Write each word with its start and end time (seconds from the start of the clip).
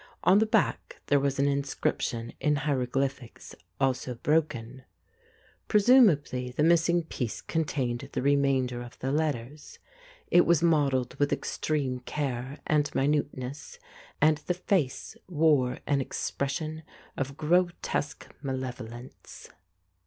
On 0.23 0.39
the 0.39 0.47
back 0.47 0.99
there 1.05 1.19
was 1.19 1.37
an 1.37 1.47
inscription 1.47 2.33
in 2.39 2.55
hieroglyphics., 2.65 3.53
also 3.79 4.15
broken. 4.15 4.77
1 4.77 4.77
86 4.77 4.77
The 4.77 4.81
Ape 4.81 5.67
Presumably 5.67 6.51
the 6.53 6.63
missing 6.63 7.03
piece 7.03 7.39
contained 7.39 8.09
the 8.11 8.23
re 8.23 8.35
mainder 8.35 8.81
of 8.83 8.97
the 8.97 9.11
letters. 9.11 9.77
It 10.31 10.47
was 10.47 10.63
modelled 10.63 11.13
with 11.19 11.31
extreme 11.31 11.99
care 11.99 12.61
and 12.65 12.89
minuteness, 12.95 13.77
and 14.19 14.39
the 14.39 14.55
face 14.55 15.15
wore 15.27 15.77
an 15.85 16.01
expression 16.01 16.81
of 17.15 17.37
grotesque 17.37 18.27
malevolence. 18.41 19.49